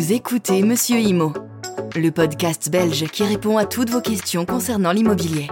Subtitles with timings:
[0.00, 1.34] Vous écoutez Monsieur Imo,
[1.94, 5.48] le podcast belge qui répond à toutes vos questions concernant l'immobilier.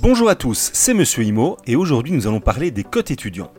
[0.00, 3.52] Bonjour à tous, c'est Monsieur Imo et aujourd'hui nous allons parler des cotes étudiants.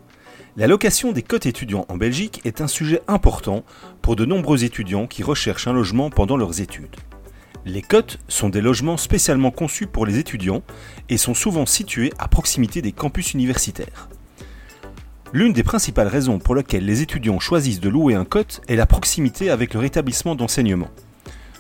[0.58, 3.64] La location des cotes étudiants en Belgique est un sujet important
[4.02, 6.96] pour de nombreux étudiants qui recherchent un logement pendant leurs études.
[7.64, 10.64] Les cotes sont des logements spécialement conçus pour les étudiants
[11.10, 14.10] et sont souvent situés à proximité des campus universitaires.
[15.32, 18.88] L'une des principales raisons pour lesquelles les étudiants choisissent de louer un cote est la
[18.88, 20.90] proximité avec leur établissement d'enseignement.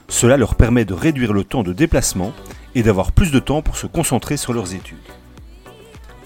[0.07, 2.33] Cela leur permet de réduire le temps de déplacement
[2.73, 4.97] et d'avoir plus de temps pour se concentrer sur leurs études.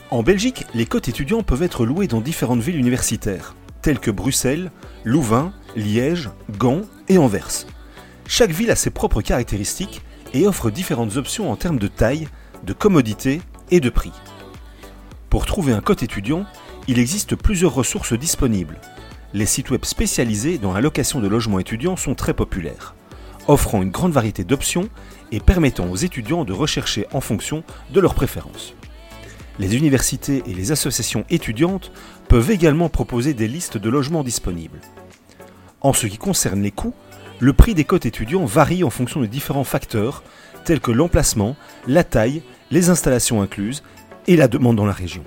[0.09, 4.71] En Belgique, les cotes étudiants peuvent être loués dans différentes villes universitaires, telles que Bruxelles,
[5.03, 7.65] Louvain, Liège, Gand et Anvers.
[8.25, 10.01] Chaque ville a ses propres caractéristiques
[10.33, 12.29] et offre différentes options en termes de taille,
[12.63, 14.13] de commodité et de prix.
[15.29, 16.45] Pour trouver un cote étudiant,
[16.87, 18.79] il existe plusieurs ressources disponibles.
[19.33, 22.93] Les sites web spécialisés dans la location de logements étudiants sont très populaires,
[23.47, 24.89] offrant une grande variété d'options
[25.31, 28.75] et permettant aux étudiants de rechercher en fonction de leurs préférences.
[29.59, 31.91] Les universités et les associations étudiantes
[32.27, 34.81] peuvent également proposer des listes de logements disponibles.
[35.81, 36.93] En ce qui concerne les coûts,
[37.39, 40.23] le prix des cotes étudiants varie en fonction de différents facteurs
[40.65, 41.55] tels que l'emplacement,
[41.87, 43.83] la taille, les installations incluses
[44.27, 45.23] et la demande dans la région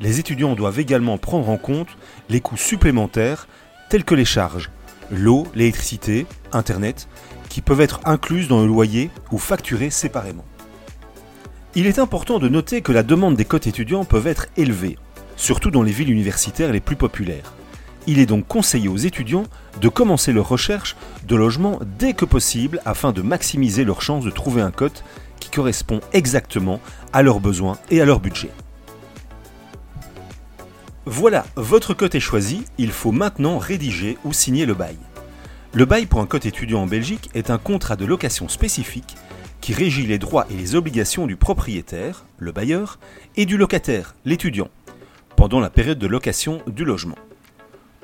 [0.00, 1.88] les étudiants doivent également prendre en compte
[2.28, 3.48] les coûts supplémentaires
[3.88, 4.70] tels que les charges,
[5.10, 7.08] l'eau, l'électricité, Internet,
[7.48, 10.44] qui peuvent être incluses dans le loyer ou facturées séparément.
[11.74, 14.98] Il est important de noter que la demande des cotes étudiants peuvent être élevée,
[15.36, 17.54] surtout dans les villes universitaires les plus populaires.
[18.06, 19.44] Il est donc conseillé aux étudiants
[19.80, 24.30] de commencer leur recherche de logement dès que possible afin de maximiser leurs chances de
[24.30, 25.04] trouver un cote
[25.40, 26.80] qui correspond exactement
[27.12, 28.50] à leurs besoins et à leur budget.
[31.10, 34.98] Voilà, votre cote est choisi, il faut maintenant rédiger ou signer le bail.
[35.72, 39.16] Le bail pour un cote étudiant en Belgique est un contrat de location spécifique
[39.62, 42.98] qui régit les droits et les obligations du propriétaire, le bailleur,
[43.36, 44.68] et du locataire, l'étudiant,
[45.34, 47.16] pendant la période de location du logement.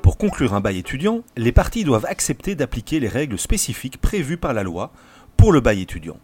[0.01, 4.53] Pour conclure un bail étudiant, les parties doivent accepter d'appliquer les règles spécifiques prévues par
[4.53, 4.91] la loi
[5.37, 6.17] pour le bail étudiant.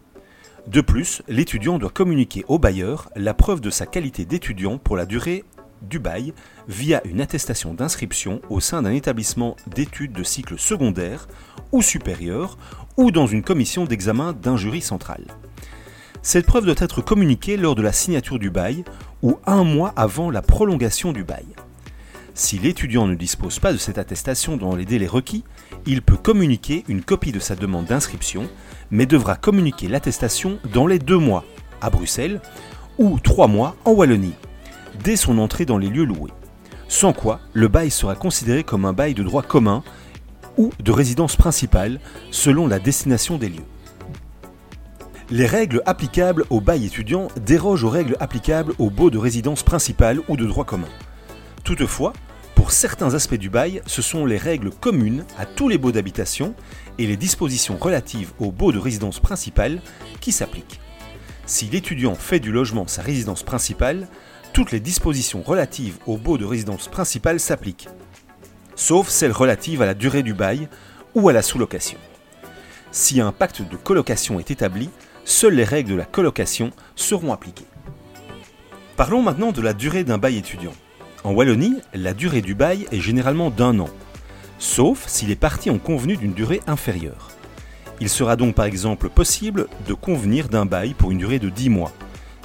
[0.66, 5.06] De plus, l'étudiant doit communiquer au bailleur la preuve de sa qualité d'étudiant pour la
[5.06, 5.44] durée
[5.88, 6.32] du bail
[6.68, 11.28] via une attestation d'inscription au sein d'un établissement d'études de cycle secondaire
[11.72, 12.58] ou supérieur
[12.96, 15.24] ou dans une commission d'examen d'un jury central.
[16.22, 18.84] Cette preuve doit être communiquée lors de la signature du bail
[19.22, 21.46] ou un mois avant la prolongation du bail.
[22.34, 25.44] Si l'étudiant ne dispose pas de cette attestation dans les délais requis,
[25.84, 28.48] il peut communiquer une copie de sa demande d'inscription,
[28.90, 31.44] mais devra communiquer l'attestation dans les deux mois,
[31.80, 32.40] à Bruxelles,
[32.98, 34.34] ou trois mois en Wallonie
[35.02, 36.32] dès son entrée dans les lieux loués.
[36.88, 39.82] Sans quoi, le bail sera considéré comme un bail de droit commun
[40.58, 43.64] ou de résidence principale selon la destination des lieux.
[45.30, 50.20] Les règles applicables au bail étudiant dérogent aux règles applicables au baux de résidence principale
[50.28, 50.88] ou de droit commun.
[51.64, 52.12] Toutefois,
[52.54, 56.54] pour certains aspects du bail, ce sont les règles communes à tous les baux d'habitation
[56.98, 59.80] et les dispositions relatives au baux de résidence principale
[60.20, 60.80] qui s'appliquent.
[61.46, 64.08] Si l'étudiant fait du logement sa résidence principale,
[64.52, 67.88] toutes les dispositions relatives au baux de résidence principale s'appliquent,
[68.76, 70.68] sauf celles relatives à la durée du bail
[71.14, 71.98] ou à la sous-location.
[72.90, 74.90] Si un pacte de colocation est établi,
[75.24, 77.66] seules les règles de la colocation seront appliquées.
[78.96, 80.74] Parlons maintenant de la durée d'un bail étudiant.
[81.24, 83.88] En Wallonie, la durée du bail est généralement d'un an,
[84.58, 87.30] sauf si les parties ont convenu d'une durée inférieure.
[88.00, 91.70] Il sera donc par exemple possible de convenir d'un bail pour une durée de 10
[91.70, 91.92] mois,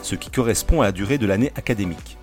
[0.02, 2.18] ce qui correspond à la durée de l'année académique.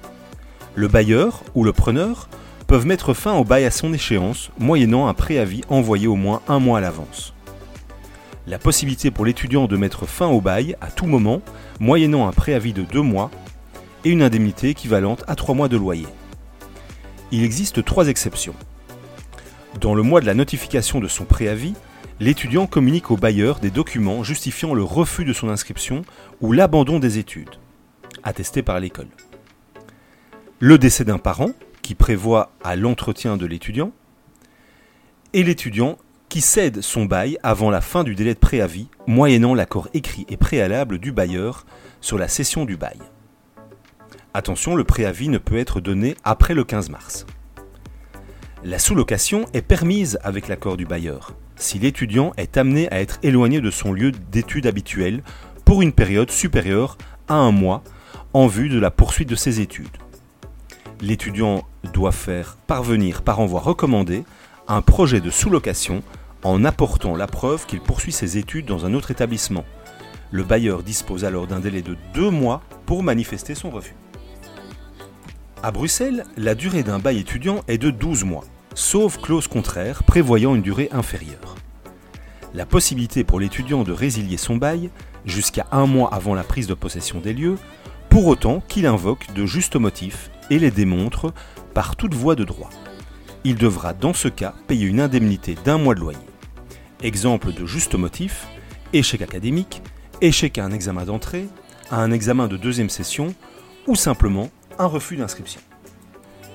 [0.75, 2.29] Le bailleur ou le preneur
[2.67, 6.59] peuvent mettre fin au bail à son échéance, moyennant un préavis envoyé au moins un
[6.59, 7.35] mois à l'avance.
[8.47, 11.43] La possibilité pour l'étudiant de mettre fin au bail à tout moment,
[11.81, 13.31] moyennant un préavis de deux mois,
[14.05, 16.07] et une indemnité équivalente à trois mois de loyer.
[17.33, 18.55] Il existe trois exceptions.
[19.81, 21.75] Dans le mois de la notification de son préavis,
[22.21, 26.03] l'étudiant communique au bailleur des documents justifiant le refus de son inscription
[26.41, 27.57] ou l'abandon des études
[28.25, 29.09] attesté par l'école.
[30.59, 31.51] Le décès d'un parent,
[31.83, 33.93] qui prévoit à l'entretien de l'étudiant,
[35.35, 35.99] et l'étudiant
[36.29, 40.37] qui cède son bail avant la fin du délai de préavis, moyennant l'accord écrit et
[40.37, 41.67] préalable du bailleur
[42.01, 42.99] sur la cession du bail.
[44.33, 47.27] Attention, le préavis ne peut être donné après le 15 mars.
[48.65, 53.61] La sous-location est permise avec l'accord du bailleur, si l'étudiant est amené à être éloigné
[53.61, 55.23] de son lieu d'études habituel
[55.65, 56.97] pour une période supérieure
[57.29, 57.85] à un mois
[58.35, 59.97] en vue de la poursuite de ses études.
[61.01, 64.25] L'étudiant doit faire parvenir par envoi recommandé
[64.67, 66.03] un projet de sous-location
[66.43, 69.65] en apportant la preuve qu'il poursuit ses études dans un autre établissement.
[70.33, 73.95] Le bailleur dispose alors d'un délai de deux mois pour manifester son refus.
[75.63, 78.45] À Bruxelles, la durée d'un bail étudiant est de 12 mois,
[78.75, 81.55] sauf clause contraire prévoyant une durée inférieure.
[82.53, 84.91] La possibilité pour l'étudiant de résilier son bail
[85.25, 87.57] jusqu'à un mois avant la prise de possession des lieux,
[88.15, 91.35] pour autant qu'il invoque de justes motifs et les démontre
[91.75, 92.71] par toute voie de droit.
[93.43, 96.21] Il devra dans ce cas payer une indemnité d'un mois de loyer.
[97.03, 98.47] Exemple de juste motif,
[98.93, 99.83] échec académique,
[100.21, 101.49] échec à un examen d'entrée,
[101.91, 103.35] à un examen de deuxième session
[103.89, 105.61] ou simplement un refus d'inscription.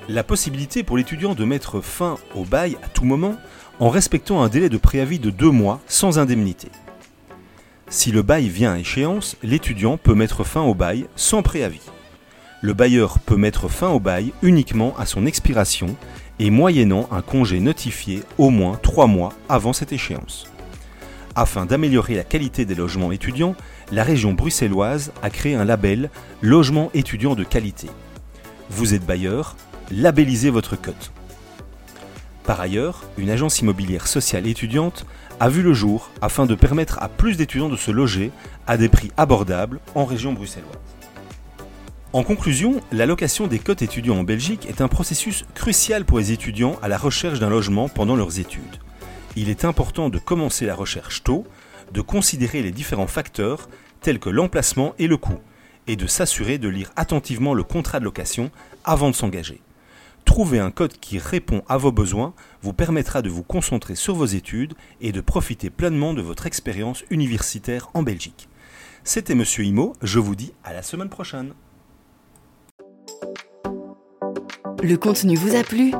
[0.07, 3.35] La possibilité pour l'étudiant de mettre fin au bail à tout moment
[3.81, 6.69] en respectant un délai de préavis de deux mois sans indemnité.
[7.91, 11.81] Si le bail vient à échéance, l'étudiant peut mettre fin au bail sans préavis.
[12.61, 15.95] Le bailleur peut mettre fin au bail uniquement à son expiration
[16.37, 20.45] et moyennant un congé notifié au moins trois mois avant cette échéance.
[21.35, 23.55] Afin d'améliorer la qualité des logements étudiants,
[23.91, 27.87] la région bruxelloise a créé un label Logement étudiant de qualité.
[28.69, 29.55] Vous êtes bailleur,
[29.89, 31.11] labellisez votre cote.
[32.49, 35.05] Par ailleurs, une agence immobilière sociale étudiante
[35.39, 38.31] a vu le jour afin de permettre à plus d'étudiants de se loger
[38.65, 40.73] à des prix abordables en région bruxelloise.
[42.11, 46.79] En conclusion, l'allocation des cotes étudiants en Belgique est un processus crucial pour les étudiants
[46.81, 48.79] à la recherche d'un logement pendant leurs études.
[49.35, 51.45] Il est important de commencer la recherche tôt,
[51.93, 53.69] de considérer les différents facteurs
[54.01, 55.37] tels que l'emplacement et le coût,
[55.85, 58.49] et de s'assurer de lire attentivement le contrat de location
[58.85, 59.61] avant de s'engager.
[60.25, 64.25] Trouver un code qui répond à vos besoins vous permettra de vous concentrer sur vos
[64.25, 68.47] études et de profiter pleinement de votre expérience universitaire en Belgique.
[69.03, 71.53] C'était Monsieur Imo, je vous dis à la semaine prochaine.
[74.81, 75.93] Le contenu vous a plu?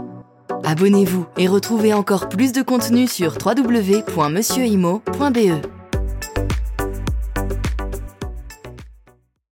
[0.63, 5.78] Abonnez-vous et retrouvez encore plus de contenu sur www.monsieurimo.be.